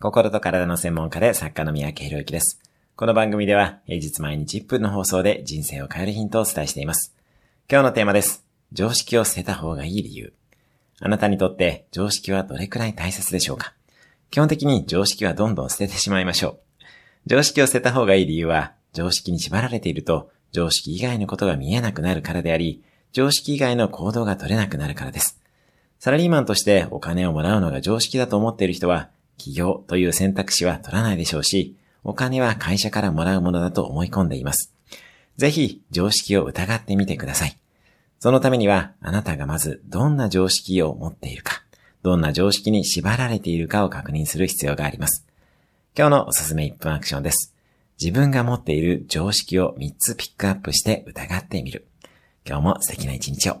[0.00, 2.60] 心と体の専門家で作家の三宅博之です。
[2.94, 7.16] この番組では平日毎日1分の放送で人生を変えるヒントをお伝えしています。
[7.68, 8.44] 今日のテーマです。
[8.72, 10.32] 常識を捨てた方がいい理由。
[11.00, 13.74] あなたにとって常識はどれくらい大切でしょうか？
[14.30, 16.58] 基本的に常識はどんどん捨ててしまいましょう。
[17.26, 25.40] 常識を捨てた方がいい理由は、常識に縛られていると、常識以外のことが見えなくなるからであり、常識以外の行動が取れなくなるからです。
[25.98, 29.08] サラリーマンとしてお金をもらうのが常識だと思っている人は、
[29.38, 34.74] 起業という選択肢は取らないでしょうし、お金は会社からもらうものだと思い込んでいます。
[35.38, 37.56] ぜひ常識を疑ってみてください。
[38.18, 41.62] そのためには、あなたがまずどんな常識を持っているか、
[42.02, 45.24] どんな常識に縛られているかを確認する必要があります。
[45.96, 47.54] 今日のおすすめ1分アクションです。
[48.00, 51.86] 自分が持っている常識を3つピックアップして疑ってみる。
[52.46, 53.60] 今日も素敵な一日を。